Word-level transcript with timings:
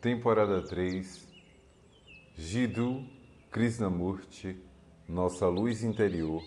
Temporada 0.00 0.62
3 0.62 1.26
Jiddu 2.36 3.04
Krishnamurti 3.50 4.56
Nossa 5.08 5.48
Luz 5.48 5.82
Interior 5.82 6.40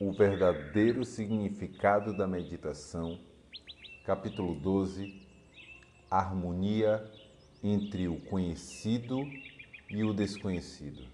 O 0.00 0.10
Verdadeiro 0.10 1.04
Significado 1.04 2.12
da 2.16 2.26
Meditação 2.26 3.16
Capítulo 4.04 4.56
12 4.56 5.22
Harmonia 6.10 7.08
entre 7.62 8.08
o 8.08 8.18
conhecido 8.22 9.22
e 9.88 10.02
o 10.02 10.12
desconhecido. 10.12 11.06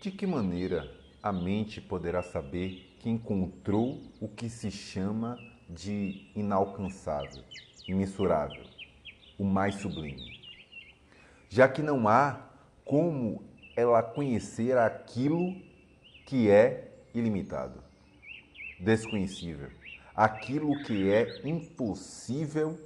De 0.00 0.12
que 0.12 0.24
maneira 0.24 0.88
a 1.20 1.32
mente 1.32 1.80
poderá 1.80 2.22
saber 2.22 2.96
que 3.00 3.10
encontrou 3.10 4.00
o 4.20 4.28
que 4.28 4.48
se 4.48 4.70
chama 4.70 5.36
de 5.68 6.30
inalcançável, 6.34 7.42
imensurável, 7.86 8.64
o 9.38 9.44
mais 9.44 9.76
sublime? 9.76 10.40
Já 11.48 11.68
que 11.68 11.82
não 11.82 12.08
há 12.08 12.50
como 12.84 13.44
ela 13.76 14.02
conhecer 14.02 14.78
aquilo 14.78 15.54
que 16.24 16.50
é 16.50 17.04
ilimitado, 17.14 17.82
desconhecível, 18.80 19.70
aquilo 20.14 20.82
que 20.84 21.10
é 21.10 21.40
impossível 21.44 22.78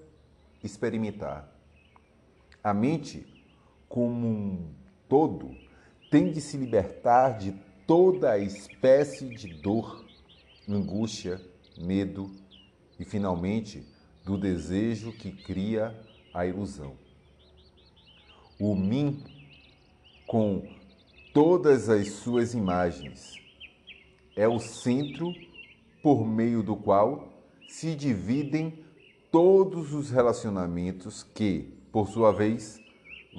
experimentar. 0.63 1.49
A 2.63 2.75
mente, 2.75 3.27
como 3.89 4.27
um 4.27 4.75
todo, 5.09 5.55
tem 6.11 6.31
de 6.33 6.41
se 6.41 6.57
libertar 6.57 7.39
de 7.39 7.53
toda 7.87 8.39
espécie 8.39 9.29
de 9.29 9.55
dor, 9.55 10.05
angústia, 10.69 11.41
medo 11.79 12.31
e, 13.01 13.05
finalmente, 13.05 13.83
do 14.27 14.37
desejo 14.37 15.11
que 15.11 15.33
cria 15.33 15.99
a 16.35 16.45
ilusão. 16.45 16.99
O 18.61 18.75
mim, 18.75 19.25
com 20.27 20.69
todas 21.33 21.89
as 21.89 22.11
suas 22.11 22.53
imagens, 22.53 23.37
é 24.37 24.47
o 24.47 24.59
centro 24.61 25.33
por 26.03 26.27
meio 26.27 26.63
do 26.63 26.77
qual 26.77 27.33
se 27.67 27.95
dividem 27.95 28.85
todos 29.31 29.95
os 29.95 30.11
relacionamentos 30.11 31.23
que, 31.23 31.73
por 31.91 32.07
sua 32.07 32.33
vez, 32.33 32.79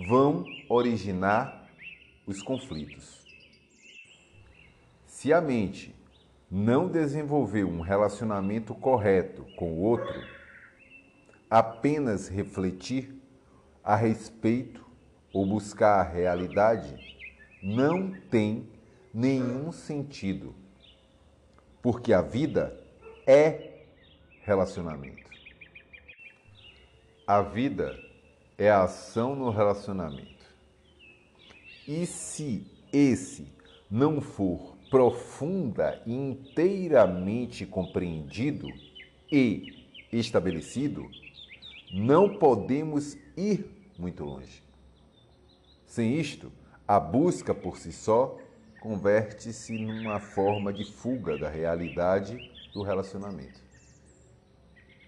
vão 0.08 0.44
originar 0.68 1.70
os 2.26 2.42
conflitos. 2.42 3.24
Se 5.06 5.32
a 5.32 5.40
mente 5.40 5.94
não 6.52 6.90
desenvolveu 6.90 7.70
um 7.70 7.80
relacionamento 7.80 8.76
correto 8.76 9.46
com 9.56 9.72
o 9.72 9.84
outro, 9.84 10.22
apenas 11.50 12.28
refletir 12.28 13.16
a 13.82 13.96
respeito 13.96 14.86
ou 15.32 15.46
buscar 15.46 16.02
a 16.02 16.04
realidade 16.04 16.94
não 17.64 18.12
tem 18.30 18.68
nenhum 19.14 19.72
sentido, 19.72 20.54
porque 21.82 22.12
a 22.12 22.22
vida 22.22 22.78
é 23.26 23.86
relacionamento. 24.42 25.30
A 27.26 27.42
vida 27.42 27.98
é 28.58 28.70
a 28.70 28.84
ação 28.84 29.36
no 29.36 29.50
relacionamento. 29.50 30.46
E 31.88 32.06
se 32.06 32.68
esse 32.92 33.48
não 33.90 34.20
for 34.20 34.81
profunda 34.92 36.04
e 36.06 36.14
inteiramente 36.14 37.66
compreendido 37.66 38.68
e 39.32 39.88
estabelecido, 40.12 41.10
não 41.94 42.38
podemos 42.38 43.18
ir 43.38 43.72
muito 43.98 44.26
longe. 44.26 44.62
Sem 45.86 46.20
isto, 46.20 46.52
a 46.86 47.00
busca 47.00 47.56
por 47.56 47.78
si 47.78 47.94
só 47.94 48.38
converte-se 48.82 49.72
numa 49.72 50.20
forma 50.20 50.74
de 50.74 50.84
fuga 50.84 51.38
da 51.38 51.50
realidade 51.50 52.38
do 52.74 52.84
relacionamento. 52.84 53.62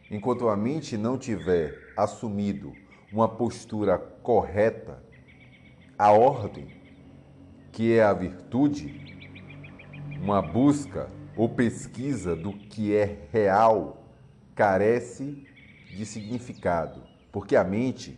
Enquanto 0.09 0.47
a 0.47 0.55
mente 0.55 0.95
não 0.95 1.17
tiver 1.17 1.91
assumido 1.97 2.72
uma 3.11 3.27
postura 3.27 3.97
correta 3.97 5.03
a 5.97 6.11
ordem, 6.11 6.81
que 7.72 7.93
é 7.97 8.03
a 8.03 8.13
virtude, 8.13 9.03
uma 10.23 10.41
busca 10.41 11.09
ou 11.35 11.50
pesquisa 11.50 12.34
do 12.34 12.53
que 12.53 12.95
é 12.95 13.28
real, 13.29 14.07
carece 14.56 15.45
de 15.89 16.06
significado, 16.06 17.03
porque 17.29 17.57
a 17.57 17.63
mente, 17.66 18.17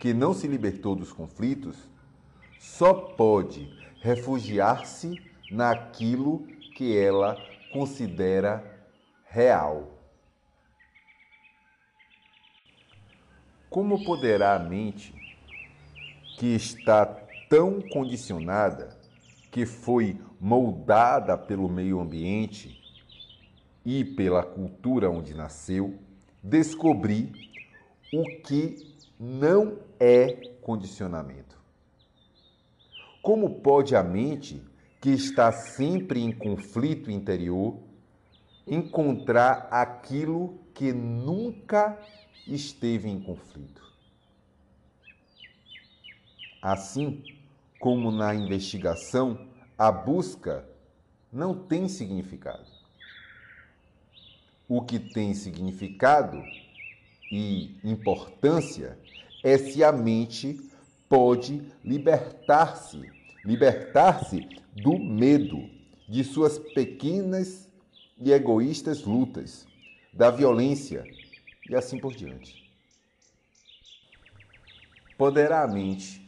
que 0.00 0.12
não 0.12 0.34
se 0.34 0.48
libertou 0.48 0.96
dos 0.96 1.12
conflitos, 1.12 1.88
só 2.58 2.92
pode 2.92 3.72
refugiar-se 4.02 5.14
naquilo 5.48 6.44
que 6.76 6.98
ela 6.98 7.36
considera 7.72 8.90
real. 9.24 9.96
Como 13.70 14.04
poderá 14.04 14.56
a 14.56 14.58
mente 14.58 15.14
que 16.36 16.46
está 16.56 17.06
tão 17.48 17.80
condicionada, 17.80 18.93
que 19.54 19.64
foi 19.64 20.20
moldada 20.40 21.38
pelo 21.38 21.68
meio 21.68 22.00
ambiente 22.00 22.76
e 23.84 24.04
pela 24.04 24.42
cultura 24.42 25.08
onde 25.08 25.32
nasceu, 25.32 25.96
descobrir 26.42 27.30
o 28.12 28.24
que 28.42 28.84
não 29.16 29.78
é 30.00 30.56
condicionamento. 30.60 31.56
Como 33.22 33.60
pode 33.60 33.94
a 33.94 34.02
mente, 34.02 34.60
que 35.00 35.10
está 35.10 35.52
sempre 35.52 36.20
em 36.20 36.32
conflito 36.32 37.08
interior, 37.08 37.78
encontrar 38.66 39.68
aquilo 39.70 40.58
que 40.74 40.92
nunca 40.92 41.96
esteve 42.44 43.08
em 43.08 43.20
conflito? 43.20 43.88
Assim 46.60 47.43
como 47.84 48.10
na 48.10 48.34
investigação, 48.34 49.46
a 49.76 49.92
busca 49.92 50.66
não 51.30 51.54
tem 51.54 51.86
significado. 51.86 52.64
O 54.66 54.80
que 54.80 54.98
tem 54.98 55.34
significado 55.34 56.42
e 57.30 57.76
importância 57.84 58.98
é 59.42 59.58
se 59.58 59.84
a 59.84 59.92
mente 59.92 60.58
pode 61.10 61.60
libertar-se, 61.84 63.02
libertar-se 63.44 64.48
do 64.82 64.98
medo, 64.98 65.68
de 66.08 66.24
suas 66.24 66.58
pequenas 66.58 67.68
e 68.18 68.32
egoístas 68.32 69.02
lutas, 69.02 69.66
da 70.10 70.30
violência 70.30 71.04
e 71.68 71.74
assim 71.74 71.98
por 71.98 72.14
diante. 72.14 72.64
Poderá 75.18 75.64
a 75.64 75.68
mente 75.68 76.23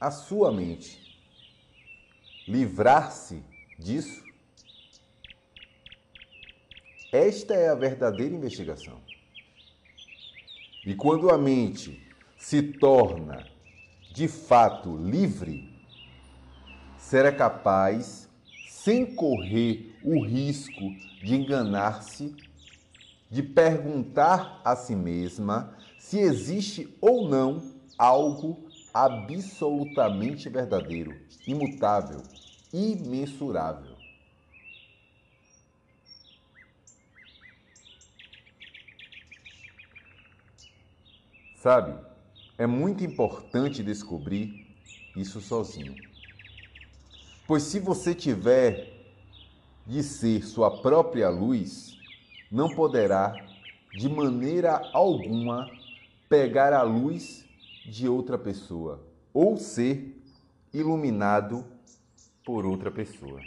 a 0.00 0.10
sua 0.10 0.52
mente 0.52 1.08
livrar-se 2.46 3.42
disso? 3.78 4.24
Esta 7.10 7.54
é 7.54 7.68
a 7.68 7.74
verdadeira 7.74 8.34
investigação. 8.34 9.00
E 10.86 10.94
quando 10.94 11.30
a 11.30 11.38
mente 11.38 12.06
se 12.36 12.62
torna 12.62 13.46
de 14.12 14.28
fato 14.28 14.96
livre, 14.96 15.68
será 16.96 17.32
capaz, 17.32 18.28
sem 18.68 19.14
correr 19.14 19.98
o 20.02 20.24
risco 20.24 20.90
de 21.22 21.34
enganar-se, 21.34 22.34
de 23.30 23.42
perguntar 23.42 24.60
a 24.64 24.76
si 24.76 24.94
mesma 24.94 25.76
se 25.98 26.18
existe 26.18 26.96
ou 27.00 27.28
não 27.28 27.74
algo 27.98 28.67
absolutamente 28.92 30.48
verdadeiro, 30.48 31.14
imutável, 31.46 32.22
imensurável. 32.72 33.96
Sabe, 41.56 41.98
é 42.56 42.66
muito 42.66 43.02
importante 43.04 43.82
descobrir 43.82 44.66
isso 45.16 45.40
sozinho. 45.40 45.94
Pois 47.46 47.64
se 47.64 47.80
você 47.80 48.14
tiver 48.14 48.92
de 49.86 50.02
ser 50.02 50.44
sua 50.44 50.82
própria 50.82 51.28
luz, 51.30 51.98
não 52.50 52.68
poderá, 52.68 53.34
de 53.92 54.08
maneira 54.08 54.82
alguma, 54.92 55.68
pegar 56.28 56.72
a 56.72 56.82
luz 56.82 57.47
de 57.88 58.08
outra 58.08 58.38
pessoa 58.38 59.06
ou 59.32 59.56
ser 59.56 60.22
iluminado 60.72 61.64
por 62.44 62.64
outra 62.64 62.90
pessoa. 62.90 63.40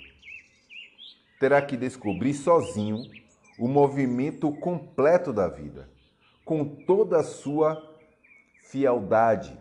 Terá 1.39 1.61
que 1.61 1.77
descobrir 1.77 2.33
sozinho 2.33 3.03
o 3.57 3.67
movimento 3.67 4.51
completo 4.53 5.31
da 5.31 5.47
vida, 5.47 5.89
com 6.43 6.63
toda 6.85 7.19
a 7.19 7.23
sua 7.23 7.81
fialdade, 8.69 9.57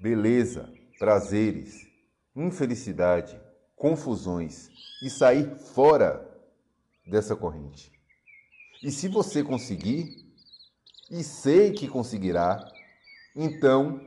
beleza, 0.00 0.72
prazeres, 0.98 1.86
infelicidade, 2.34 3.38
confusões 3.76 4.70
e 5.02 5.10
sair 5.10 5.56
fora 5.58 6.28
dessa 7.06 7.36
corrente. 7.36 7.92
E 8.82 8.90
se 8.90 9.08
você 9.08 9.42
conseguir, 9.42 10.24
e 11.10 11.22
sei 11.22 11.72
que 11.72 11.88
conseguirá, 11.88 12.73
então 13.34 14.00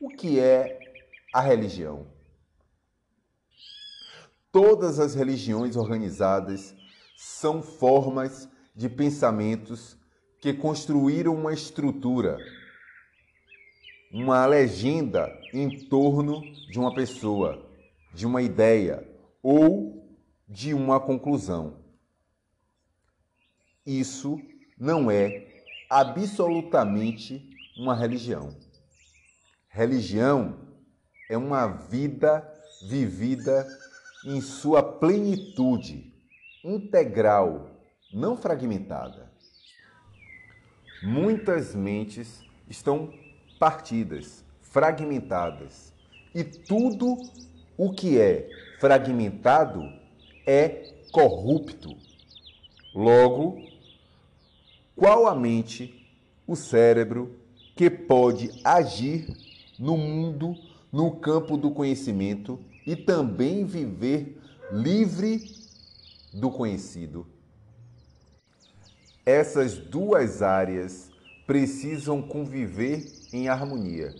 o 0.00 0.08
que 0.08 0.38
é 0.38 0.78
a 1.34 1.40
religião? 1.40 2.06
Todas 4.52 4.98
as 4.98 5.14
religiões 5.14 5.76
organizadas 5.76 6.74
são 7.16 7.62
formas 7.62 8.48
de 8.74 8.88
pensamentos 8.88 9.96
que 10.40 10.54
construíram 10.54 11.34
uma 11.34 11.52
estrutura, 11.52 12.38
uma 14.10 14.46
legenda 14.46 15.30
em 15.52 15.86
torno 15.88 16.40
de 16.70 16.78
uma 16.78 16.94
pessoa, 16.94 17.64
de 18.14 18.26
uma 18.26 18.40
ideia 18.42 19.06
ou 19.42 20.16
de 20.48 20.74
uma 20.74 20.98
conclusão. 20.98 21.76
Isso 23.86 24.40
não 24.78 25.10
é 25.10 25.46
absolutamente 25.88 27.49
uma 27.80 27.94
religião. 27.94 28.54
Religião 29.70 30.58
é 31.30 31.36
uma 31.38 31.66
vida 31.66 32.46
vivida 32.86 33.66
em 34.26 34.38
sua 34.42 34.82
plenitude, 34.82 36.12
integral, 36.62 37.70
não 38.12 38.36
fragmentada. 38.36 39.32
Muitas 41.02 41.74
mentes 41.74 42.44
estão 42.68 43.14
partidas, 43.58 44.44
fragmentadas, 44.60 45.94
e 46.34 46.44
tudo 46.44 47.16
o 47.78 47.94
que 47.94 48.20
é 48.20 48.46
fragmentado 48.78 49.90
é 50.46 50.92
corrupto. 51.10 51.96
Logo, 52.94 53.58
qual 54.94 55.26
a 55.26 55.34
mente, 55.34 56.06
o 56.46 56.54
cérebro, 56.54 57.39
que 57.80 57.88
pode 57.88 58.50
agir 58.62 59.26
no 59.78 59.96
mundo, 59.96 60.54
no 60.92 61.12
campo 61.12 61.56
do 61.56 61.70
conhecimento 61.70 62.62
e 62.86 62.94
também 62.94 63.64
viver 63.64 64.38
livre 64.70 65.50
do 66.30 66.50
conhecido? 66.50 67.26
Essas 69.24 69.78
duas 69.78 70.42
áreas 70.42 71.10
precisam 71.46 72.20
conviver 72.20 73.10
em 73.32 73.48
harmonia. 73.48 74.14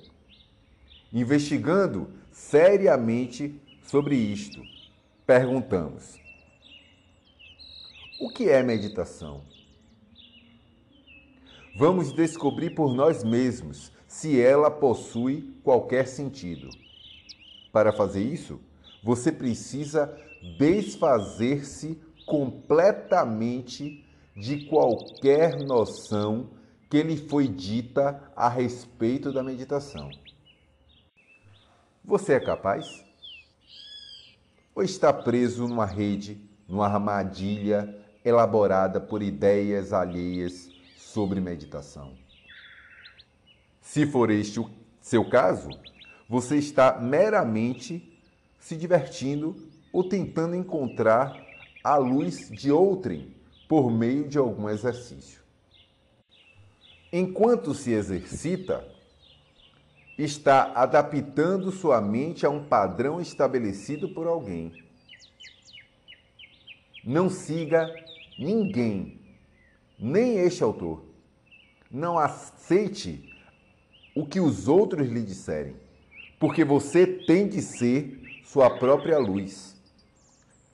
Investigando 1.13 2.09
seriamente 2.33 3.61
sobre 3.83 4.17
isto, 4.17 4.63
perguntamos: 5.27 6.19
o 8.23 8.31
que 8.31 8.49
é 8.49 8.63
meditação? 8.63 9.50
Vamos 11.77 12.13
descobrir 12.13 12.71
por 12.71 12.93
nós 12.93 13.23
mesmos 13.23 13.93
se 14.07 14.41
ela 14.41 14.71
possui 14.71 15.55
qualquer 15.63 16.07
sentido. 16.07 16.69
Para 17.73 17.93
fazer 17.93 18.23
isso, 18.23 18.61
você 19.05 19.31
precisa 19.31 20.13
desfazer-se 20.59 22.01
completamente 22.27 24.05
de 24.37 24.67
qualquer 24.67 25.63
noção 25.63 26.51
que 26.91 27.03
lhe 27.03 27.17
foi 27.17 27.47
dita 27.47 28.21
a 28.35 28.49
respeito 28.49 29.33
da 29.33 29.43
meditação. 29.43 30.11
Você 32.05 32.33
é 32.33 32.41
capaz? 32.41 33.05
Ou 34.75 34.83
está 34.83 35.13
preso 35.13 35.69
numa 35.69 35.87
rede, 35.87 36.41
numa 36.69 36.87
armadilha 36.87 37.97
elaborada 38.25 39.01
por 39.01 39.23
ideias 39.23 39.93
alheias 39.93 40.70
sobre 41.13 41.41
meditação. 41.41 42.17
Se 43.81 44.07
for 44.07 44.31
este 44.31 44.61
o 44.61 44.71
seu 45.01 45.29
caso, 45.29 45.69
você 46.29 46.57
está 46.57 47.01
meramente 47.01 48.21
se 48.59 48.77
divertindo 48.77 49.57
ou 49.93 50.05
tentando 50.05 50.55
encontrar 50.55 51.37
a 51.83 51.97
luz 51.97 52.49
de 52.51 52.71
outrem 52.71 53.35
por 53.69 53.91
meio 53.91 54.29
de 54.29 54.39
algum 54.39 54.69
exercício. 54.69 55.41
Enquanto 57.13 57.75
se 57.75 57.91
exercita, 57.93 58.87
está 60.17 60.73
adaptando 60.75 61.73
sua 61.73 62.01
mente 62.01 62.47
a 62.47 62.51
um 62.51 62.65
padrão 62.65 63.21
estabelecido 63.21 64.11
por 64.11 64.29
alguém. 64.29 64.73
Não 67.05 67.29
siga 67.29 67.93
ninguém 68.39 69.20
nem 70.01 70.39
este 70.39 70.63
autor. 70.63 71.05
Não 71.91 72.19
aceite 72.19 73.29
o 74.15 74.27
que 74.27 74.41
os 74.41 74.69
outros 74.69 75.09
lhe 75.09 75.23
disserem, 75.23 75.77
porque 76.39 76.65
você 76.65 77.07
tem 77.07 77.47
de 77.47 77.61
ser 77.61 78.21
sua 78.45 78.71
própria 78.71 79.19
luz. 79.19 79.77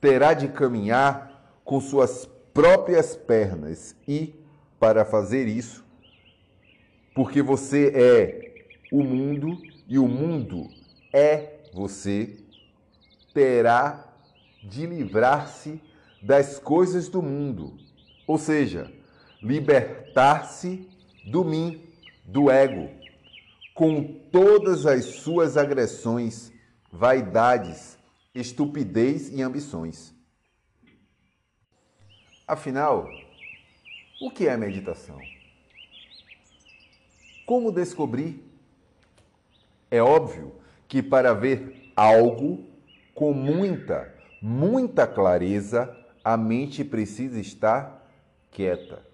Terá 0.01 0.35
de 0.35 0.49
caminhar 0.49 1.59
com 1.65 1.81
suas 1.81 2.27
próprias 2.55 3.17
pernas 3.17 3.97
e, 4.07 4.35
para 4.79 5.05
fazer 5.05 5.49
isso, 5.49 5.85
porque 7.15 7.43
você 7.43 7.93
é 7.95 8.67
o 8.93 9.03
mundo 9.03 9.59
e 9.89 9.99
o 9.99 10.07
mundo 10.07 10.69
é 11.13 11.61
você, 11.73 12.37
terá 13.35 14.07
de 14.63 14.87
livrar-se 14.87 15.81
das 16.23 16.59
coisas 16.59 17.09
do 17.09 17.23
mundo, 17.23 17.77
ou 18.27 18.39
seja, 18.39 18.91
libertar-se 19.43 20.89
do 21.27 21.45
mim, 21.45 21.83
do 22.25 22.51
ego, 22.51 22.91
com 23.75 24.03
todas 24.33 24.87
as 24.87 25.05
suas 25.05 25.57
agressões, 25.57 26.53
vaidades, 26.91 27.99
estupidez 28.35 29.33
e 29.33 29.43
ambições. 29.43 30.15
Afinal, 32.47 33.09
o 34.21 34.31
que 34.31 34.49
é 34.49 34.57
meditação? 34.57 35.21
Como 37.45 37.71
descobrir? 37.71 38.43
É 39.91 40.03
óbvio 40.03 40.55
que 40.89 41.03
para 41.03 41.33
ver 41.33 41.93
algo 41.95 42.65
com 43.15 43.33
muita, 43.33 44.13
muita 44.43 45.07
clareza, 45.07 45.97
a 46.25 46.37
mente 46.37 46.85
precisa 46.85 47.41
estar 47.41 48.05
quieta. 48.51 49.06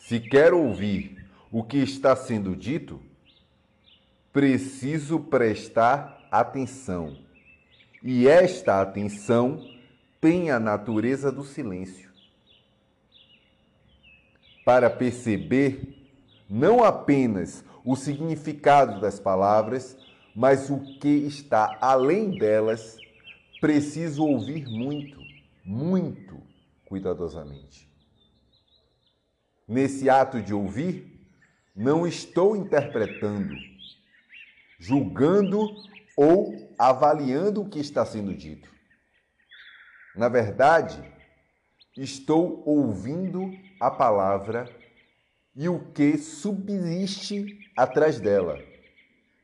Se 0.00 0.18
quero 0.18 0.58
ouvir 0.58 1.24
o 1.52 1.62
que 1.62 1.76
está 1.76 2.16
sendo 2.16 2.56
dito, 2.56 3.00
preciso 4.32 5.20
prestar 5.20 6.26
atenção. 6.30 7.16
E 8.02 8.26
esta 8.26 8.80
atenção 8.80 9.62
tem 10.20 10.50
a 10.50 10.58
natureza 10.58 11.30
do 11.30 11.44
silêncio. 11.44 12.10
Para 14.64 14.88
perceber 14.90 16.08
não 16.48 16.82
apenas 16.82 17.62
o 17.84 17.94
significado 17.94 19.00
das 19.00 19.20
palavras, 19.20 19.96
mas 20.34 20.70
o 20.70 20.80
que 20.98 21.08
está 21.08 21.76
além 21.80 22.30
delas, 22.30 22.96
preciso 23.60 24.24
ouvir 24.24 24.66
muito, 24.66 25.20
muito 25.64 26.40
cuidadosamente. 26.86 27.89
Nesse 29.70 30.10
ato 30.10 30.42
de 30.42 30.52
ouvir, 30.52 31.24
não 31.76 32.04
estou 32.04 32.56
interpretando, 32.56 33.54
julgando 34.80 35.64
ou 36.16 36.52
avaliando 36.76 37.62
o 37.62 37.68
que 37.68 37.78
está 37.78 38.04
sendo 38.04 38.34
dito. 38.34 38.68
Na 40.16 40.28
verdade, 40.28 41.00
estou 41.96 42.64
ouvindo 42.66 43.48
a 43.78 43.92
palavra 43.92 44.68
e 45.54 45.68
o 45.68 45.78
que 45.92 46.18
subsiste 46.18 47.56
atrás 47.76 48.18
dela, 48.18 48.58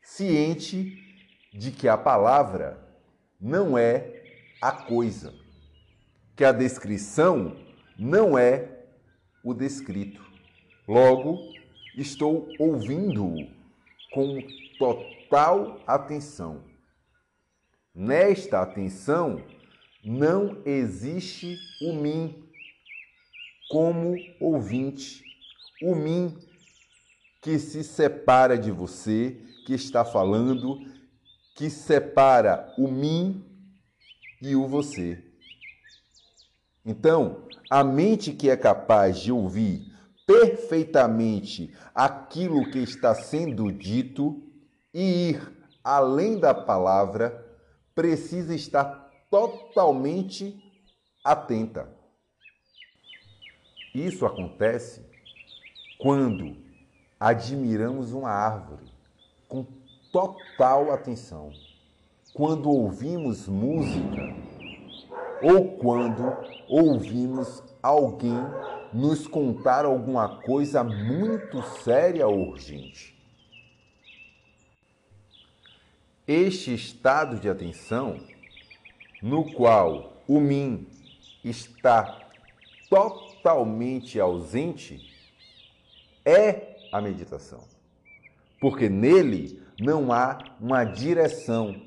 ciente 0.03 1.01
de 1.53 1.71
que 1.71 1.87
a 1.87 1.97
palavra 1.97 2.77
não 3.39 3.77
é 3.77 4.25
a 4.61 4.73
coisa, 4.73 5.33
que 6.35 6.43
a 6.43 6.51
descrição 6.51 7.55
não 7.97 8.37
é 8.37 8.76
o 9.47 9.53
descrito. 9.53 10.21
Logo, 10.85 11.39
estou 11.95 12.49
ouvindo-o 12.59 13.47
com 14.13 14.41
total 14.77 15.81
atenção. 15.87 16.65
Nesta 17.95 18.61
atenção, 18.61 19.41
não 20.03 20.61
existe 20.65 21.57
o 21.81 21.93
mim 21.93 22.43
como 23.69 24.15
ouvinte, 24.41 25.23
o 25.81 25.95
mim 25.95 26.37
que 27.41 27.57
se 27.57 27.85
separa 27.85 28.57
de 28.57 28.69
você, 28.69 29.41
que 29.65 29.73
está 29.73 30.03
falando, 30.03 30.77
que 31.55 31.69
separa 31.69 32.73
o 32.77 32.89
mim 32.89 33.45
e 34.41 34.57
o 34.57 34.67
você. 34.67 35.26
Então, 36.87 37.43
a 37.69 37.83
mente 37.83 38.31
que 38.31 38.49
é 38.49 38.55
capaz 38.55 39.19
de 39.19 39.29
ouvir 39.29 39.91
perfeitamente 40.25 41.75
aquilo 41.93 42.71
que 42.71 42.79
está 42.79 43.13
sendo 43.13 43.69
dito 43.73 44.41
e 44.93 45.31
ir 45.31 45.57
além 45.83 46.39
da 46.39 46.53
palavra, 46.53 47.45
precisa 47.93 48.55
estar 48.55 49.09
totalmente 49.29 50.57
atenta. 51.25 51.89
Isso 53.93 54.25
acontece 54.25 55.05
quando 55.99 56.55
admiramos 57.19 58.13
uma 58.13 58.29
árvore 58.29 58.85
com 59.49 59.65
total 60.09 60.93
atenção, 60.93 61.51
quando 62.33 62.69
ouvimos 62.69 63.45
música 63.45 64.46
ou 65.41 65.77
quando 65.77 66.35
ouvimos 66.67 67.63
alguém 67.81 68.37
nos 68.93 69.27
contar 69.27 69.85
alguma 69.85 70.41
coisa 70.41 70.83
muito 70.83 71.61
séria 71.83 72.27
ou 72.27 72.49
urgente. 72.49 73.15
Este 76.27 76.73
estado 76.73 77.39
de 77.39 77.49
atenção, 77.49 78.19
no 79.21 79.53
qual 79.53 80.21
o 80.27 80.39
mim 80.39 80.87
está 81.43 82.19
totalmente 82.89 84.19
ausente, 84.19 85.13
é 86.25 86.77
a 86.91 86.99
meditação. 87.01 87.63
Porque 88.59 88.89
nele 88.89 89.61
não 89.79 90.11
há 90.11 90.37
uma 90.59 90.83
direção, 90.83 91.79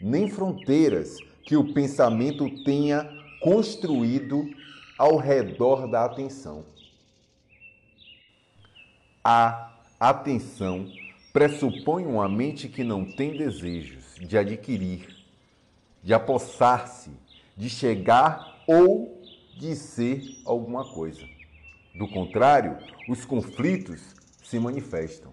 nem 0.00 0.28
fronteiras 0.28 1.18
que 1.44 1.56
o 1.56 1.72
pensamento 1.72 2.48
tenha 2.64 3.08
construído 3.40 4.48
ao 4.96 5.16
redor 5.16 5.88
da 5.88 6.04
atenção. 6.04 6.64
A 9.24 9.72
atenção 9.98 10.90
pressupõe 11.32 12.04
uma 12.04 12.28
mente 12.28 12.68
que 12.68 12.84
não 12.84 13.04
tem 13.04 13.36
desejos 13.36 14.14
de 14.16 14.36
adquirir, 14.36 15.08
de 16.02 16.12
apossar-se, 16.12 17.10
de 17.56 17.68
chegar 17.70 18.62
ou 18.66 19.22
de 19.56 19.74
ser 19.74 20.22
alguma 20.44 20.84
coisa. 20.84 21.22
Do 21.94 22.08
contrário, 22.08 22.78
os 23.08 23.24
conflitos 23.24 24.00
se 24.42 24.58
manifestam. 24.58 25.32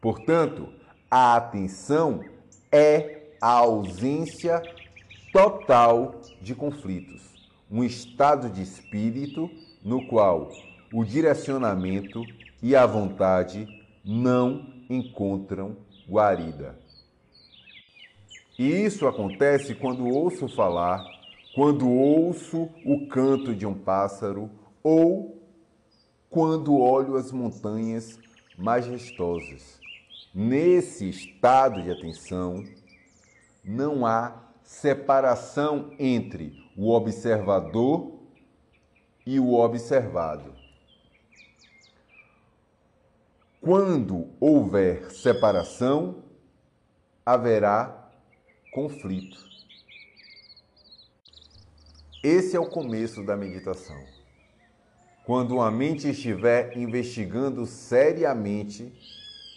Portanto, 0.00 0.72
a 1.10 1.36
atenção 1.36 2.24
é 2.70 3.34
a 3.40 3.50
ausência 3.50 4.62
total 5.38 6.20
de 6.42 6.52
conflitos, 6.52 7.22
um 7.70 7.84
estado 7.84 8.50
de 8.50 8.60
espírito 8.60 9.48
no 9.84 10.04
qual 10.08 10.50
o 10.92 11.04
direcionamento 11.04 12.24
e 12.60 12.74
a 12.74 12.84
vontade 12.84 13.68
não 14.04 14.66
encontram 14.90 15.76
guarida. 16.10 16.76
E 18.58 18.64
isso 18.64 19.06
acontece 19.06 19.76
quando 19.76 20.08
ouço 20.08 20.48
falar, 20.48 21.04
quando 21.54 21.88
ouço 21.88 22.68
o 22.84 23.06
canto 23.06 23.54
de 23.54 23.64
um 23.64 23.74
pássaro 23.74 24.50
ou 24.82 25.40
quando 26.28 26.76
olho 26.76 27.14
as 27.14 27.30
montanhas 27.30 28.18
majestosas. 28.58 29.78
Nesse 30.34 31.08
estado 31.08 31.80
de 31.84 31.92
atenção, 31.92 32.64
não 33.64 34.04
há 34.04 34.47
separação 34.68 35.94
entre 35.98 36.62
o 36.76 36.90
observador 36.90 38.20
e 39.24 39.40
o 39.40 39.54
observado. 39.54 40.54
Quando 43.62 44.28
houver 44.38 45.10
separação, 45.10 46.22
haverá 47.24 48.10
conflito. 48.70 49.38
Esse 52.22 52.54
é 52.54 52.60
o 52.60 52.68
começo 52.68 53.24
da 53.24 53.34
meditação. 53.34 54.04
Quando 55.24 55.62
a 55.62 55.70
mente 55.70 56.10
estiver 56.10 56.76
investigando 56.76 57.64
seriamente, 57.64 58.92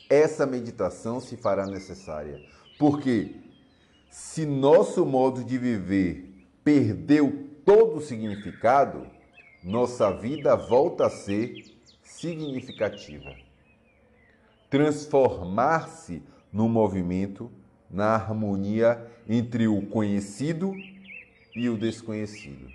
essa 0.09 0.45
meditação 0.45 1.19
se 1.19 1.35
fará 1.35 1.65
necessária. 1.65 2.41
Porque 2.79 3.40
se 4.11 4.45
nosso 4.45 5.05
modo 5.05 5.41
de 5.41 5.57
viver 5.57 6.45
perdeu 6.65 7.49
todo 7.65 7.95
o 7.95 8.01
significado, 8.01 9.07
nossa 9.63 10.11
vida 10.11 10.53
volta 10.53 11.05
a 11.05 11.09
ser 11.09 11.55
significativa. 12.03 13.33
Transformar-se 14.69 16.21
no 16.51 16.67
movimento, 16.67 17.49
na 17.89 18.15
harmonia 18.15 19.09
entre 19.29 19.69
o 19.69 19.87
conhecido 19.87 20.73
e 21.55 21.69
o 21.69 21.77
desconhecido. 21.77 22.67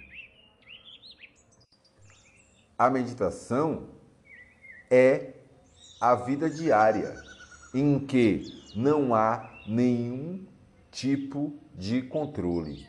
A 2.79 2.89
meditação 2.89 3.89
é 4.91 5.35
a 6.01 6.15
vida 6.15 6.49
diária 6.49 7.15
em 7.75 7.99
que 7.99 8.43
não 8.75 9.15
há 9.15 9.63
nenhum 9.67 10.47
tipo 10.97 11.53
de 11.75 12.01
controle. 12.01 12.87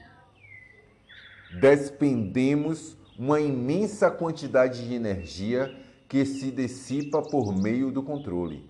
Despendemos 1.59 2.95
uma 3.19 3.41
imensa 3.41 4.09
quantidade 4.09 4.87
de 4.87 4.93
energia 4.93 5.77
que 6.07 6.25
se 6.25 6.49
dissipa 6.49 7.21
por 7.21 7.53
meio 7.53 7.91
do 7.91 8.01
controle. 8.01 8.69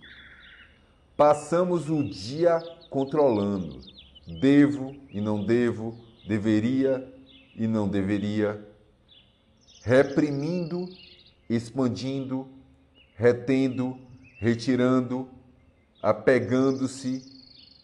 Passamos 1.15 1.87
o 1.87 2.03
dia 2.03 2.59
controlando. 2.89 3.79
Devo 4.41 4.95
e 5.11 5.21
não 5.21 5.45
devo, 5.45 5.95
deveria 6.27 7.07
e 7.55 7.67
não 7.67 7.87
deveria, 7.87 8.59
reprimindo, 9.83 10.89
expandindo, 11.47 12.47
retendo, 13.15 13.99
retirando, 14.39 15.29
apegando-se 16.01 17.36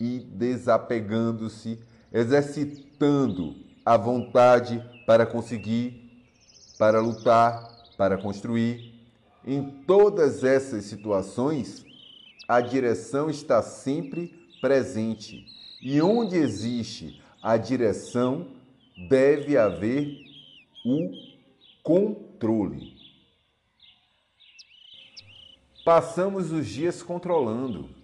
e 0.03 0.19
desapegando-se, 0.19 1.79
exercitando 2.11 3.55
a 3.85 3.95
vontade 3.95 4.83
para 5.07 5.25
conseguir, 5.25 6.25
para 6.77 6.99
lutar, 6.99 7.87
para 7.97 8.17
construir. 8.17 9.01
Em 9.47 9.63
todas 9.87 10.43
essas 10.43 10.83
situações, 10.83 11.85
a 12.49 12.59
direção 12.59 13.29
está 13.29 13.61
sempre 13.61 14.27
presente. 14.59 15.45
E 15.81 16.01
onde 16.01 16.35
existe 16.35 17.21
a 17.41 17.55
direção, 17.55 18.47
deve 19.07 19.57
haver 19.57 20.17
o 20.85 21.11
controle. 21.81 22.91
Passamos 25.85 26.51
os 26.51 26.67
dias 26.67 27.01
controlando 27.01 28.02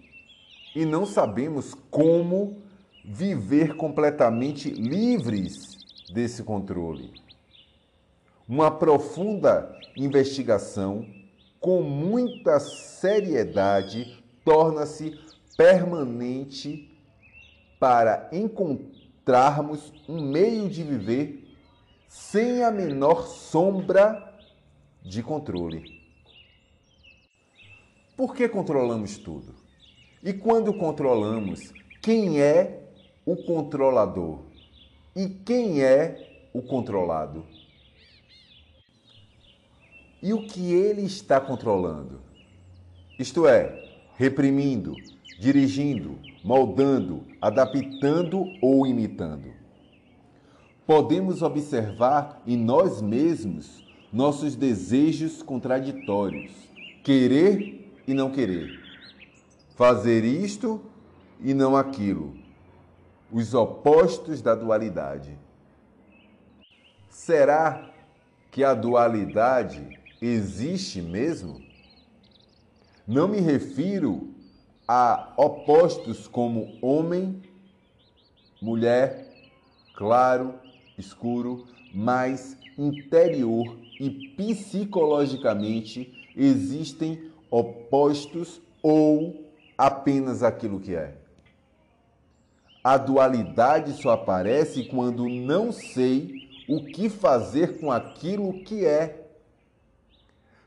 e 0.74 0.84
não 0.84 1.04
sabemos 1.04 1.74
como 1.90 2.62
viver 3.04 3.76
completamente 3.76 4.70
livres 4.70 5.78
desse 6.12 6.42
controle. 6.42 7.12
Uma 8.48 8.70
profunda 8.70 9.78
investigação, 9.96 11.06
com 11.60 11.82
muita 11.82 12.58
seriedade, 12.58 14.22
torna-se 14.44 15.18
permanente 15.56 16.90
para 17.78 18.28
encontrarmos 18.32 19.92
um 20.08 20.20
meio 20.20 20.68
de 20.68 20.82
viver 20.82 21.48
sem 22.08 22.64
a 22.64 22.70
menor 22.70 23.26
sombra 23.26 24.34
de 25.02 25.22
controle. 25.22 26.00
Por 28.16 28.34
que 28.34 28.48
controlamos 28.48 29.16
tudo? 29.16 29.54
E 30.22 30.34
quando 30.34 30.74
controlamos, 30.74 31.72
quem 32.02 32.40
é 32.40 32.90
o 33.24 33.36
controlador? 33.36 34.40
E 35.16 35.26
quem 35.28 35.82
é 35.82 36.48
o 36.52 36.60
controlado? 36.60 37.44
E 40.22 40.34
o 40.34 40.46
que 40.46 40.74
ele 40.74 41.02
está 41.02 41.40
controlando? 41.40 42.20
Isto 43.18 43.48
é, 43.48 43.90
reprimindo, 44.16 44.94
dirigindo, 45.38 46.18
moldando, 46.44 47.24
adaptando 47.40 48.44
ou 48.60 48.86
imitando. 48.86 49.54
Podemos 50.86 51.40
observar 51.40 52.42
em 52.46 52.58
nós 52.58 53.00
mesmos 53.00 53.82
nossos 54.12 54.54
desejos 54.54 55.42
contraditórios, 55.42 56.52
querer 57.02 57.90
e 58.06 58.12
não 58.12 58.30
querer, 58.30 58.79
fazer 59.80 60.26
isto 60.26 60.78
e 61.40 61.54
não 61.54 61.74
aquilo, 61.74 62.36
os 63.32 63.54
opostos 63.54 64.42
da 64.42 64.54
dualidade. 64.54 65.38
Será 67.08 67.90
que 68.50 68.62
a 68.62 68.74
dualidade 68.74 69.98
existe 70.20 71.00
mesmo? 71.00 71.62
Não 73.08 73.26
me 73.26 73.40
refiro 73.40 74.34
a 74.86 75.32
opostos 75.38 76.28
como 76.28 76.76
homem, 76.82 77.40
mulher, 78.60 79.32
claro, 79.96 80.56
escuro, 80.98 81.66
mas 81.94 82.54
interior 82.76 83.78
e 83.98 84.28
psicologicamente 84.36 86.30
existem 86.36 87.30
opostos 87.50 88.60
ou 88.82 89.48
apenas 89.80 90.42
aquilo 90.42 90.78
que 90.78 90.94
é. 90.94 91.14
A 92.84 92.98
dualidade 92.98 93.94
só 93.94 94.10
aparece 94.10 94.84
quando 94.84 95.26
não 95.26 95.72
sei 95.72 96.50
o 96.68 96.84
que 96.84 97.08
fazer 97.08 97.80
com 97.80 97.90
aquilo 97.90 98.62
que 98.62 98.84
é. 98.84 99.26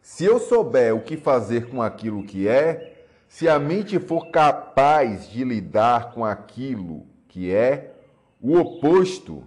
Se 0.02 0.26
eu 0.26 0.40
souber 0.40 0.96
o 0.96 1.02
que 1.02 1.16
fazer 1.16 1.70
com 1.70 1.80
aquilo 1.80 2.24
que 2.24 2.48
é, 2.48 3.06
se 3.28 3.48
a 3.48 3.60
mente 3.60 4.00
for 4.00 4.32
capaz 4.32 5.30
de 5.30 5.44
lidar 5.44 6.12
com 6.12 6.26
aquilo 6.26 7.06
que 7.28 7.54
é, 7.54 7.94
o 8.42 8.58
oposto 8.58 9.44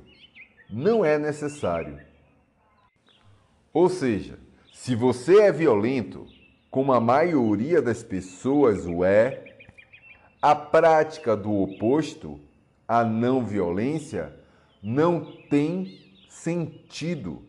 não 0.71 1.05
é 1.05 1.19
necessário. 1.19 1.99
Ou 3.73 3.89
seja, 3.89 4.39
se 4.73 4.95
você 4.95 5.41
é 5.43 5.53
violento, 5.53 6.25
como 6.71 6.93
a 6.93 7.01
maioria 7.01 7.83
das 7.83 8.03
pessoas 8.03 8.87
o 8.87 9.05
é, 9.05 9.46
a 10.41 10.55
prática 10.55 11.37
do 11.37 11.53
oposto, 11.63 12.41
a 12.87 13.05
não 13.05 13.45
violência, 13.45 14.35
não 14.83 15.21
tem 15.49 16.01
sentido, 16.29 17.43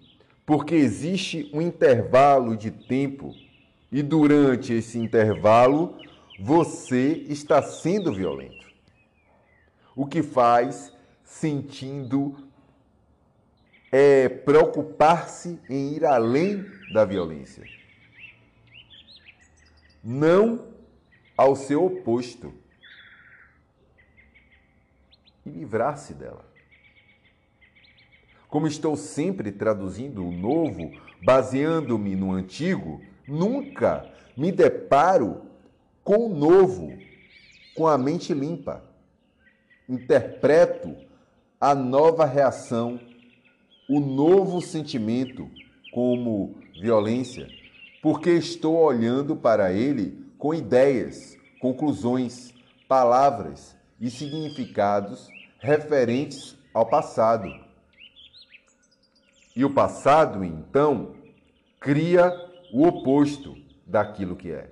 porque 0.46 0.76
existe 0.76 1.50
um 1.54 1.62
intervalo 1.62 2.56
de 2.56 2.72
tempo 2.72 3.34
e 3.92 4.02
durante 4.02 4.74
esse 4.74 4.98
intervalo 4.98 5.98
você 6.40 7.26
está 7.28 7.62
sendo 7.62 8.14
violento. 8.14 8.68
O 9.96 10.06
que 10.06 10.22
faz 10.22 10.94
sentindo 11.24 12.48
é 13.92 14.30
preocupar-se 14.30 15.60
em 15.70 15.94
ir 15.94 16.06
além 16.06 16.66
da 16.94 17.06
violência. 17.06 17.64
Não 20.04 20.68
ao 21.36 21.56
seu 21.56 21.86
oposto. 21.86 22.54
E 25.48 25.50
livrar-se 25.50 26.14
dela. 26.14 26.46
Como 28.50 28.68
estou 28.68 28.98
sempre 28.98 29.50
traduzindo 29.50 30.26
o 30.26 30.32
novo, 30.32 30.92
baseando-me 31.24 32.16
no 32.18 32.34
antigo, 32.34 33.02
nunca 33.26 34.10
me 34.36 34.52
deparo 34.52 35.44
com 36.04 36.26
o 36.26 36.36
novo, 36.36 36.92
com 37.76 37.88
a 37.88 37.98
mente 37.98 38.34
limpa. 38.34 38.84
Interpreto 39.88 40.96
a 41.60 41.74
nova 41.74 42.26
reação, 42.26 43.00
o 43.90 44.02
novo 44.02 44.62
sentimento 44.62 45.50
como 45.94 46.56
violência, 46.82 47.48
porque 48.02 48.32
estou 48.32 48.76
olhando 48.76 49.34
para 49.36 49.72
ele 49.72 50.26
com 50.38 50.54
ideias, 50.54 51.38
conclusões, 51.62 52.54
palavras 52.88 53.78
e 54.00 54.10
significados 54.10 55.37
referentes 55.60 56.58
ao 56.74 56.86
passado. 56.86 57.48
E 59.56 59.66
o 59.66 59.74
passado, 59.74 60.44
então, 60.44 61.16
cria 61.80 62.32
o 62.72 62.86
oposto 62.86 63.56
daquilo 63.86 64.36
que 64.36 64.52
é. 64.52 64.70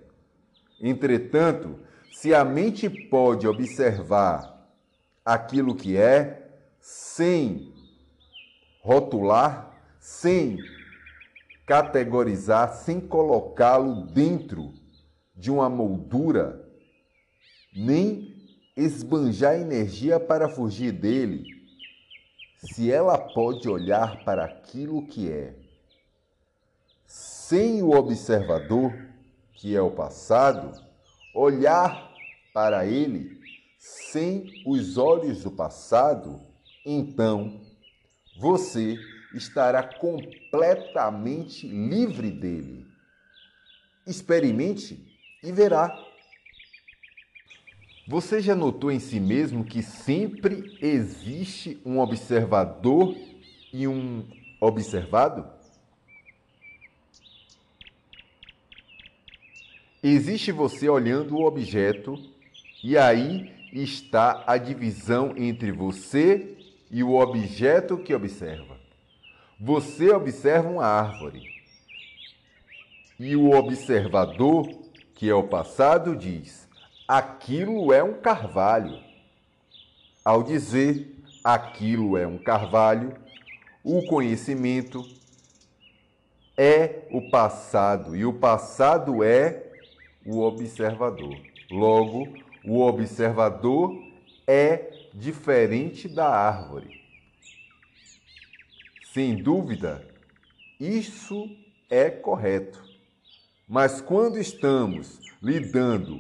Entretanto, 0.80 1.80
se 2.12 2.34
a 2.34 2.44
mente 2.46 2.90
pode 2.90 3.48
observar 3.48 4.70
aquilo 5.24 5.76
que 5.76 5.98
é 5.98 6.50
sem 6.80 7.74
rotular, 8.82 9.76
sem 10.00 10.58
categorizar, 11.66 12.74
sem 12.74 13.00
colocá-lo 13.00 14.06
dentro 14.06 14.72
de 15.36 15.50
uma 15.50 15.68
moldura, 15.68 16.64
nem 17.76 18.35
esbanjar 18.76 19.56
energia 19.56 20.20
para 20.20 20.50
fugir 20.50 20.92
dele, 20.92 21.46
se 22.58 22.92
ela 22.92 23.18
pode 23.18 23.70
olhar 23.70 24.24
para 24.24 24.46
aquilo 24.46 25.06
que 25.08 25.32
é, 25.32 25.54
sem 27.06 27.82
o 27.82 27.92
observador, 27.92 28.94
que 29.54 29.76
é 29.76 29.82
o 29.82 29.92
passado, 29.92 30.72
olhar 31.34 32.12
para 32.54 32.86
ele 32.86 33.40
sem 33.78 34.64
os 34.66 34.98
olhos 34.98 35.44
do 35.44 35.52
passado, 35.52 36.42
então 36.86 37.62
você 38.40 38.98
estará 39.34 39.84
completamente 39.84 41.68
livre 41.68 42.32
dele. 42.32 42.88
Experimente 44.08 45.18
e 45.44 45.52
verá. 45.52 45.96
Você 48.08 48.40
já 48.40 48.56
notou 48.56 48.92
em 48.92 49.00
si 49.00 49.20
mesmo 49.20 49.66
que 49.66 49.82
sempre 49.82 50.78
existe 50.80 51.82
um 51.84 52.00
observador 52.00 53.16
e 53.74 53.88
um 53.88 54.24
observado? 54.62 55.44
Existe 60.04 60.52
você 60.52 60.88
olhando 60.88 61.36
o 61.36 61.46
objeto 61.46 62.16
e 62.84 62.96
aí 62.96 63.52
está 63.74 64.44
a 64.46 64.56
divisão 64.56 65.34
entre 65.36 65.72
você 65.72 66.56
e 66.92 67.02
o 67.02 67.16
objeto 67.16 67.98
que 67.98 68.14
observa. 68.14 68.78
Você 69.60 70.12
observa 70.12 70.70
uma 70.70 70.86
árvore 70.86 71.42
e 73.20 73.36
o 73.36 73.50
observador, 73.50 74.70
que 75.16 75.28
é 75.28 75.34
o 75.34 75.48
passado, 75.48 76.16
diz: 76.16 76.70
aquilo 77.08 77.94
é 77.94 78.04
um 78.04 78.20
carvalho. 78.20 79.00
Ao 80.24 80.42
dizer 80.42 81.16
aquilo 81.44 82.18
é 82.18 82.26
um 82.26 82.38
carvalho, 82.38 83.16
o 83.84 84.04
conhecimento 84.08 85.04
é 86.58 87.08
o 87.12 87.30
passado 87.30 88.16
e 88.16 88.26
o 88.26 88.34
passado 88.34 89.24
é 89.24 89.72
o 90.26 90.40
observador. 90.42 91.38
Logo, 91.70 92.28
o 92.64 92.82
observador 92.82 93.94
é 94.48 94.92
diferente 95.14 96.08
da 96.08 96.28
árvore. 96.28 97.02
Sem 99.14 99.36
dúvida, 99.36 100.08
isso 100.80 101.50
é 101.90 102.10
correto. 102.10 102.84
Mas 103.68 104.02
quando 104.02 104.38
estamos 104.40 105.20
lidando 105.42 106.20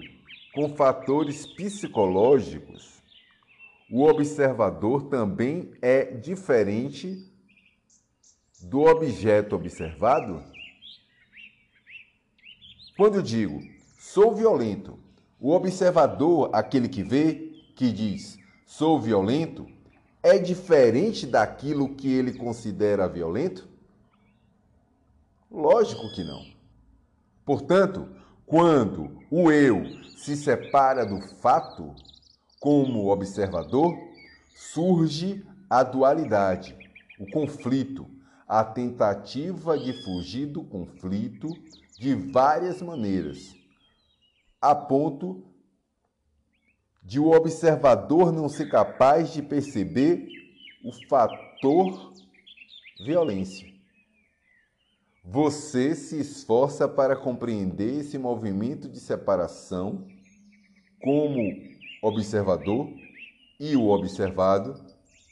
com 0.56 0.74
fatores 0.74 1.46
psicológicos, 1.46 3.04
o 3.92 4.04
observador 4.04 5.04
também 5.10 5.74
é 5.82 6.06
diferente 6.06 7.30
do 8.62 8.84
objeto 8.84 9.54
observado? 9.54 10.42
Quando 12.96 13.22
digo 13.22 13.62
sou 14.00 14.34
violento, 14.34 14.98
o 15.42 15.52
observador, 15.52 16.50
aquele 16.54 16.88
que 16.88 17.04
vê, 17.04 17.52
que 17.76 17.92
diz 17.92 18.40
sou 18.66 19.00
violento, 19.00 19.68
é 20.24 20.38
diferente 20.38 21.28
daquilo 21.28 21.96
que 21.96 22.12
ele 22.12 22.34
considera 22.34 23.10
violento? 23.10 23.68
Lógico 25.52 26.10
que 26.14 26.24
não. 26.24 26.46
Portanto, 27.44 28.10
quando 28.46 29.20
o 29.32 29.52
eu 29.52 29.84
se 30.18 30.36
separa 30.36 31.06
do 31.06 31.20
fato, 31.40 31.96
como 32.60 33.12
observador, 33.12 33.96
surge 34.56 35.46
a 35.70 35.84
dualidade, 35.84 36.76
o 37.20 37.30
conflito, 37.32 38.08
a 38.48 38.64
tentativa 38.64 39.78
de 39.78 39.94
fugir 40.04 40.46
do 40.46 40.64
conflito 40.64 41.50
de 42.00 42.14
várias 42.14 42.82
maneiras, 42.82 43.56
a 44.62 44.76
ponto 44.76 45.44
de 47.04 47.20
o 47.20 47.32
observador 47.32 48.32
não 48.32 48.50
ser 48.50 48.70
capaz 48.70 49.32
de 49.32 49.42
perceber 49.42 50.28
o 50.84 50.92
fator 51.08 52.14
violência. 53.06 53.75
Você 55.28 55.96
se 55.96 56.20
esforça 56.20 56.88
para 56.88 57.16
compreender 57.16 58.02
esse 58.02 58.18
movimento 58.18 58.88
de 58.88 59.00
separação 59.00 60.06
como 61.02 61.40
observador 62.02 62.90
e 63.60 63.76
o 63.76 63.90
observado 63.90 64.80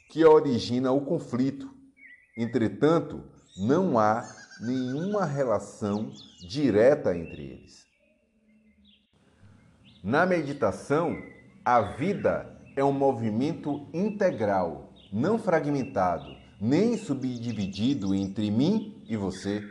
que 0.09 0.25
origina 0.25 0.91
o 0.91 1.01
conflito. 1.01 1.71
Entretanto, 2.35 3.23
não 3.55 3.99
há 3.99 4.27
nenhuma 4.59 5.25
relação 5.25 6.11
direta 6.39 7.15
entre 7.15 7.43
eles. 7.43 7.85
Na 10.03 10.25
meditação, 10.25 11.15
a 11.63 11.81
vida 11.81 12.59
é 12.75 12.83
um 12.83 12.91
movimento 12.91 13.87
integral, 13.93 14.91
não 15.11 15.37
fragmentado, 15.37 16.35
nem 16.59 16.97
subdividido 16.97 18.15
entre 18.15 18.49
mim 18.49 19.03
e 19.07 19.15
você. 19.15 19.63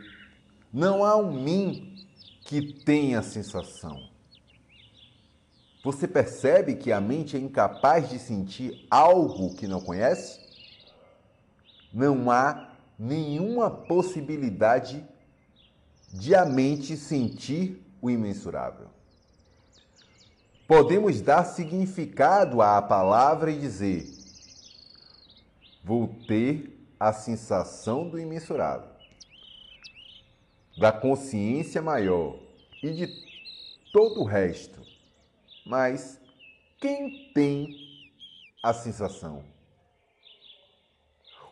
Não 0.73 1.05
há 1.05 1.15
um 1.15 1.31
mim 1.31 2.03
que 2.41 2.73
tenha 2.83 3.21
sensação. 3.21 4.09
Você 5.83 6.07
percebe 6.07 6.73
que 6.73 6.91
a 6.91 6.99
mente 6.99 7.37
é 7.37 7.39
incapaz 7.39 8.09
de 8.09 8.17
sentir 8.17 8.87
algo 8.89 9.53
que 9.53 9.67
não 9.67 9.79
conhece? 9.79 10.39
Não 11.93 12.31
há 12.31 12.71
nenhuma 12.97 13.69
possibilidade 13.69 15.05
de 16.11 16.33
a 16.33 16.43
mente 16.43 16.97
sentir 16.97 17.85
o 18.01 18.09
imensurável. 18.09 18.87
Podemos 20.67 21.21
dar 21.21 21.43
significado 21.43 22.63
à 22.63 22.81
palavra 22.81 23.51
e 23.51 23.59
dizer: 23.59 24.11
vou 25.83 26.07
ter 26.27 26.83
a 26.99 27.13
sensação 27.13 28.09
do 28.09 28.17
imensurável 28.19 28.92
da 30.77 30.91
consciência 30.91 31.81
maior 31.81 32.37
e 32.81 32.91
de 32.91 33.07
todo 33.91 34.21
o 34.21 34.25
resto. 34.25 34.81
Mas 35.65 36.19
quem 36.79 37.31
tem 37.33 37.75
a 38.61 38.73
sensação? 38.73 39.43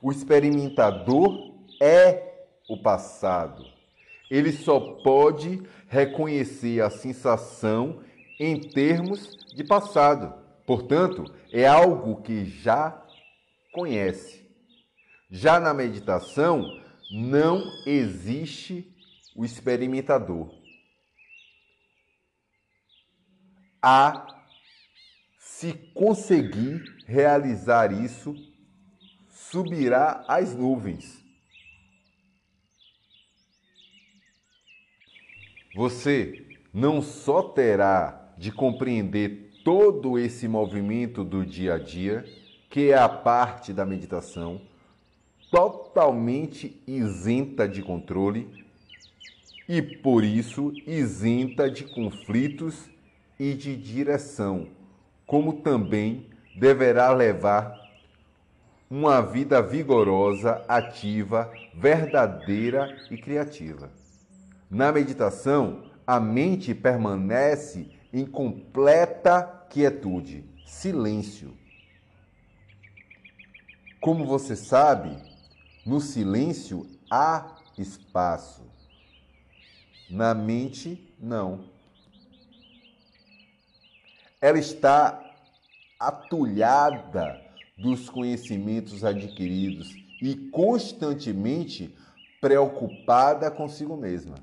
O 0.01 0.11
experimentador 0.11 1.53
é 1.79 2.47
o 2.67 2.77
passado. 2.77 3.65
Ele 4.29 4.51
só 4.51 4.79
pode 5.03 5.61
reconhecer 5.87 6.81
a 6.81 6.89
sensação 6.89 8.01
em 8.39 8.59
termos 8.59 9.37
de 9.53 9.63
passado. 9.63 10.33
Portanto, 10.65 11.25
é 11.51 11.67
algo 11.67 12.21
que 12.21 12.45
já 12.45 13.05
conhece. 13.73 14.49
Já 15.29 15.59
na 15.59 15.73
meditação, 15.73 16.65
não 17.11 17.63
existe 17.85 18.90
o 19.35 19.45
experimentador. 19.45 20.53
A 23.81 24.27
se 25.37 25.73
conseguir 25.93 26.83
realizar 27.05 27.91
isso, 27.91 28.35
subirá 29.29 30.23
às 30.27 30.55
nuvens. 30.55 31.23
Você 35.75 36.59
não 36.73 37.01
só 37.01 37.41
terá 37.41 38.33
de 38.37 38.51
compreender 38.51 39.51
todo 39.63 40.17
esse 40.17 40.47
movimento 40.47 41.23
do 41.23 41.45
dia 41.45 41.75
a 41.75 41.79
dia, 41.79 42.25
que 42.69 42.91
é 42.91 42.97
a 42.97 43.07
parte 43.07 43.71
da 43.71 43.85
meditação, 43.85 44.61
totalmente 45.51 46.81
isenta 46.87 47.67
de 47.67 47.83
controle, 47.83 48.60
e 49.73 49.81
por 49.81 50.25
isso 50.25 50.73
isenta 50.85 51.71
de 51.71 51.85
conflitos 51.85 52.89
e 53.39 53.53
de 53.53 53.73
direção, 53.73 54.67
como 55.25 55.61
também 55.61 56.29
deverá 56.59 57.09
levar 57.13 57.79
uma 58.89 59.21
vida 59.21 59.61
vigorosa, 59.61 60.61
ativa, 60.67 61.49
verdadeira 61.73 62.97
e 63.09 63.17
criativa. 63.17 63.89
Na 64.69 64.91
meditação, 64.91 65.85
a 66.05 66.19
mente 66.19 66.75
permanece 66.75 67.89
em 68.11 68.25
completa 68.25 69.67
quietude, 69.69 70.43
silêncio. 70.65 71.53
Como 74.01 74.25
você 74.25 74.57
sabe, 74.57 75.17
no 75.85 76.01
silêncio 76.01 76.85
há 77.09 77.55
espaço. 77.77 78.60
Na 80.11 80.33
mente, 80.33 81.01
não. 81.17 81.63
Ela 84.41 84.59
está 84.59 85.23
atulhada 85.97 87.39
dos 87.77 88.09
conhecimentos 88.09 89.05
adquiridos 89.05 89.95
e 90.21 90.35
constantemente 90.35 91.95
preocupada 92.41 93.49
consigo 93.49 93.95
mesma. 93.95 94.35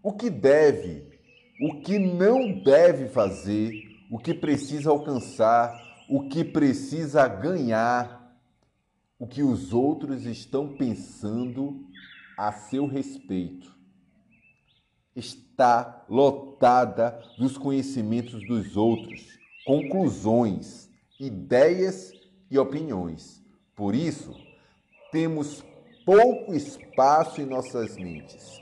O 0.00 0.12
que 0.12 0.30
deve, 0.30 1.18
o 1.60 1.80
que 1.80 1.98
não 1.98 2.62
deve 2.62 3.08
fazer, 3.08 3.72
o 4.08 4.20
que 4.20 4.32
precisa 4.32 4.88
alcançar, 4.88 5.82
o 6.08 6.28
que 6.28 6.44
precisa 6.44 7.26
ganhar, 7.26 8.38
o 9.18 9.26
que 9.26 9.42
os 9.42 9.72
outros 9.72 10.26
estão 10.26 10.76
pensando 10.76 11.84
a 12.38 12.52
seu 12.52 12.86
respeito 12.86 13.75
está 15.16 16.04
lotada 16.08 17.18
dos 17.38 17.56
conhecimentos 17.56 18.46
dos 18.46 18.76
outros, 18.76 19.38
conclusões, 19.64 20.90
ideias 21.18 22.12
e 22.50 22.58
opiniões. 22.58 23.42
Por 23.74 23.94
isso, 23.94 24.34
temos 25.10 25.64
pouco 26.04 26.54
espaço 26.54 27.40
em 27.40 27.46
nossas 27.46 27.96
mentes. 27.96 28.60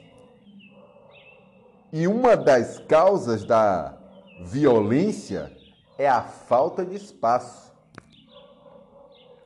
E 1.92 2.06
uma 2.06 2.36
das 2.36 2.78
causas 2.78 3.44
da 3.44 3.98
violência 4.44 5.54
é 5.98 6.08
a 6.08 6.22
falta 6.22 6.84
de 6.84 6.96
espaço. 6.96 7.72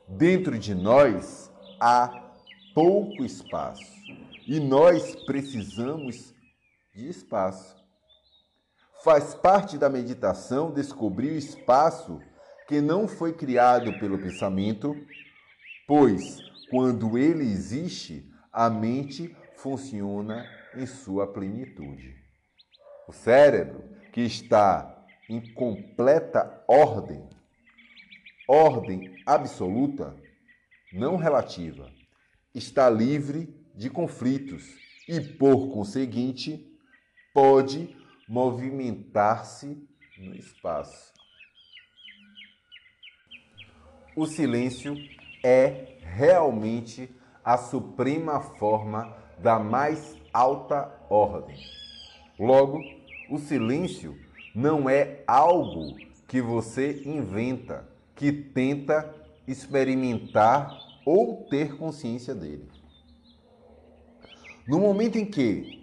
Dentro 0.07 0.57
de 0.57 0.73
nós 0.73 1.51
há 1.79 2.31
pouco 2.73 3.23
espaço 3.23 3.99
e 4.47 4.59
nós 4.59 5.15
precisamos 5.25 6.33
de 6.93 7.09
espaço. 7.09 7.75
Faz 9.03 9.33
parte 9.33 9.77
da 9.77 9.89
meditação 9.89 10.71
descobrir 10.71 11.31
o 11.31 11.37
espaço 11.37 12.19
que 12.67 12.81
não 12.81 13.07
foi 13.07 13.33
criado 13.33 13.97
pelo 13.99 14.19
pensamento, 14.19 14.95
pois 15.87 16.37
quando 16.69 17.17
ele 17.17 17.43
existe, 17.43 18.29
a 18.51 18.69
mente 18.69 19.35
funciona 19.55 20.45
em 20.75 20.85
sua 20.85 21.25
plenitude. 21.25 22.15
O 23.07 23.11
cérebro, 23.11 23.83
que 24.13 24.21
está 24.21 25.05
em 25.27 25.53
completa 25.53 26.63
ordem, 26.67 27.27
ordem 28.47 29.15
absoluta, 29.25 30.15
não 30.93 31.15
relativa, 31.15 31.91
está 32.53 32.89
livre 32.89 33.55
de 33.75 33.89
conflitos 33.89 34.63
e, 35.07 35.19
por 35.21 35.71
conseguinte, 35.71 36.68
pode 37.33 37.95
movimentar-se 38.27 39.87
no 40.17 40.35
espaço. 40.35 41.13
O 44.15 44.25
silêncio 44.25 44.95
é 45.43 45.97
realmente 46.01 47.09
a 47.43 47.57
suprema 47.57 48.41
forma 48.41 49.15
da 49.37 49.57
mais 49.57 50.17
alta 50.33 50.93
ordem. 51.09 51.57
Logo, 52.37 52.79
o 53.29 53.37
silêncio 53.37 54.17
não 54.53 54.89
é 54.89 55.23
algo 55.25 55.95
que 56.27 56.41
você 56.41 57.01
inventa, 57.05 57.87
que 58.15 58.31
tenta 58.31 59.15
experimentar 59.47 60.77
ou 61.05 61.47
ter 61.49 61.77
consciência 61.77 62.35
dele. 62.35 62.69
No 64.67 64.79
momento 64.79 65.17
em 65.17 65.25
que 65.25 65.78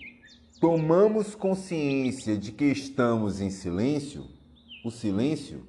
tomamos 0.61 1.35
consciência 1.35 2.37
de 2.37 2.51
que 2.53 2.65
estamos 2.65 3.41
em 3.41 3.51
silêncio, 3.51 4.27
o 4.85 4.91
silêncio 4.91 5.67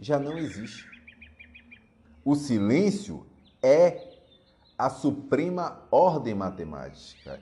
já 0.00 0.18
não 0.18 0.38
existe. 0.38 0.88
O 2.24 2.34
silêncio 2.34 3.26
é 3.62 4.12
a 4.78 4.88
suprema 4.88 5.86
ordem 5.90 6.34
matemática. 6.34 7.40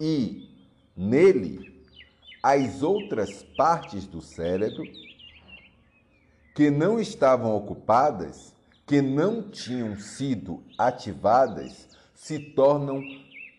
E 0.00 0.50
nele, 0.96 1.84
as 2.42 2.82
outras 2.82 3.42
partes 3.56 4.06
do 4.06 4.22
cérebro 4.22 4.84
que 6.54 6.70
não 6.70 6.98
estavam 6.98 7.54
ocupadas, 7.54 8.54
que 8.86 9.02
não 9.02 9.42
tinham 9.42 9.98
sido 9.98 10.62
ativadas, 10.78 11.88
se 12.14 12.38
tornam 12.38 13.02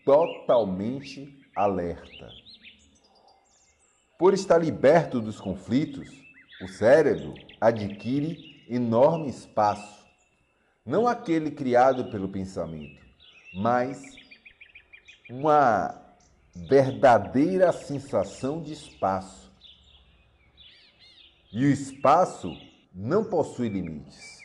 totalmente 0.04 1.37
alerta. 1.58 2.30
Por 4.16 4.32
estar 4.32 4.58
liberto 4.58 5.20
dos 5.20 5.40
conflitos, 5.40 6.08
o 6.62 6.68
cérebro 6.68 7.34
adquire 7.60 8.64
enorme 8.68 9.28
espaço, 9.28 10.06
não 10.86 11.06
aquele 11.06 11.50
criado 11.50 12.10
pelo 12.10 12.28
pensamento, 12.28 13.04
mas 13.54 14.00
uma 15.28 16.00
verdadeira 16.54 17.72
sensação 17.72 18.62
de 18.62 18.72
espaço. 18.72 19.52
E 21.52 21.64
o 21.64 21.70
espaço 21.70 22.52
não 22.94 23.24
possui 23.24 23.68
limites. 23.68 24.38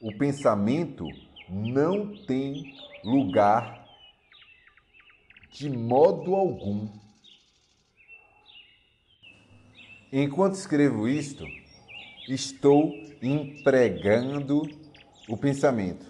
O 0.00 0.16
pensamento 0.16 1.04
não 1.48 2.16
tem 2.24 2.74
lugar 3.04 3.79
de 5.50 5.68
modo 5.68 6.34
algum. 6.34 6.88
Enquanto 10.12 10.54
escrevo 10.54 11.08
isto, 11.08 11.44
estou 12.28 12.92
empregando 13.22 14.62
o 15.28 15.36
pensamento, 15.36 16.06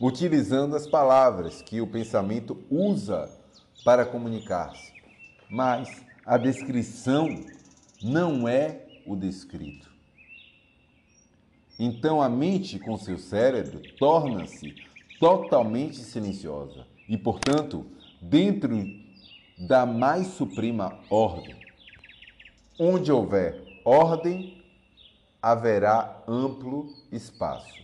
utilizando 0.00 0.76
as 0.76 0.86
palavras 0.86 1.62
que 1.62 1.80
o 1.80 1.86
pensamento 1.86 2.62
usa 2.70 3.30
para 3.84 4.04
comunicar-se. 4.04 4.92
Mas 5.48 5.88
a 6.26 6.36
descrição 6.36 7.28
não 8.02 8.46
é 8.46 8.86
o 9.06 9.16
descrito. 9.16 9.90
Então 11.78 12.20
a 12.20 12.28
mente 12.28 12.78
com 12.78 12.96
seu 12.96 13.18
cérebro 13.18 13.80
torna-se 13.98 14.74
totalmente 15.18 15.96
silenciosa 15.98 16.86
e, 17.08 17.16
portanto, 17.16 17.86
dentro 18.20 18.84
da 19.58 19.84
mais 19.84 20.28
suprema 20.28 20.98
ordem. 21.10 21.56
Onde 22.78 23.10
houver 23.10 23.80
ordem, 23.84 24.62
haverá 25.42 26.22
amplo 26.28 26.88
espaço. 27.10 27.78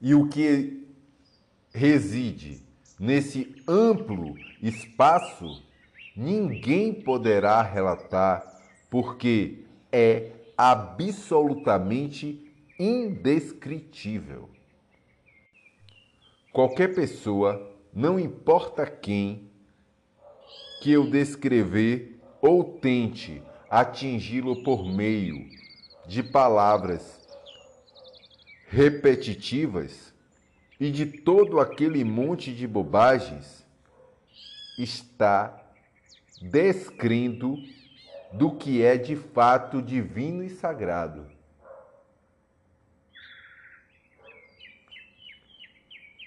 E 0.00 0.14
o 0.14 0.28
que 0.28 0.88
reside 1.72 2.60
nesse 2.98 3.54
amplo 3.68 4.36
espaço, 4.60 5.62
ninguém 6.16 6.92
poderá 6.92 7.62
relatar, 7.62 8.42
porque 8.90 9.64
é 9.90 10.32
absolutamente 10.56 12.51
indescritível. 12.82 14.50
Qualquer 16.52 16.92
pessoa, 16.92 17.70
não 17.94 18.18
importa 18.18 18.84
quem, 18.84 19.48
que 20.80 20.90
eu 20.90 21.08
descrever 21.08 22.18
ou 22.40 22.64
tente 22.64 23.40
atingi-lo 23.70 24.64
por 24.64 24.84
meio 24.84 25.48
de 26.08 26.24
palavras 26.24 27.20
repetitivas 28.66 30.12
e 30.80 30.90
de 30.90 31.06
todo 31.06 31.60
aquele 31.60 32.02
monte 32.02 32.52
de 32.52 32.66
bobagens, 32.66 33.64
está 34.76 35.62
descrendo 36.40 37.56
do 38.32 38.56
que 38.56 38.82
é 38.82 38.96
de 38.96 39.14
fato 39.14 39.80
divino 39.80 40.42
e 40.42 40.50
sagrado. 40.50 41.31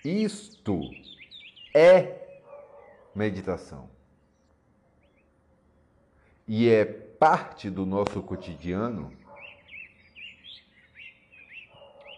Isto 0.06 0.82
é 1.74 2.28
meditação. 3.16 3.90
E 6.48 6.70
é 6.70 6.86
parte 6.86 7.72
do 7.72 7.88
nosso 7.88 8.22
cotidiano. 8.22 9.12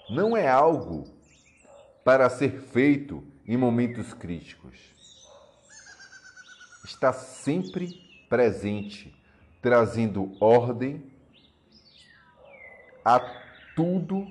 Não 0.10 0.36
é 0.36 0.50
algo 0.50 1.06
para 2.04 2.30
ser 2.30 2.60
feito 2.60 3.24
em 3.48 3.56
momentos 3.56 4.14
críticos. 4.14 4.78
Está 6.84 7.14
sempre 7.14 8.26
presente, 8.28 9.18
trazendo 9.62 10.36
ordem 10.42 11.10
a 13.06 13.18
tudo 13.78 14.28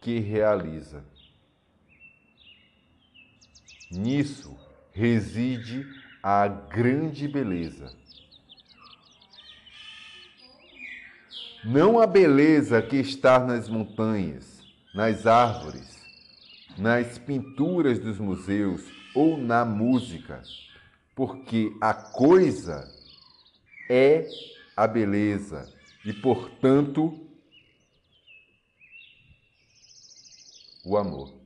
que 0.00 0.18
realiza. 0.18 1.04
Nisso 3.90 4.54
reside 4.92 5.86
a 6.22 6.46
grande 6.46 7.26
beleza. 7.26 7.90
Não 11.64 11.98
a 11.98 12.06
beleza 12.06 12.82
que 12.82 12.96
está 12.96 13.38
nas 13.38 13.68
montanhas, 13.68 14.62
nas 14.94 15.26
árvores, 15.26 15.98
nas 16.76 17.18
pinturas 17.18 17.98
dos 17.98 18.18
museus 18.18 18.84
ou 19.14 19.38
na 19.38 19.64
música, 19.64 20.42
porque 21.14 21.76
a 21.80 21.92
coisa 21.92 22.88
é 23.88 24.28
a 24.76 24.86
beleza 24.86 25.72
e, 26.04 26.12
portanto, 26.12 27.26
o 30.84 30.96
amor. 30.96 31.37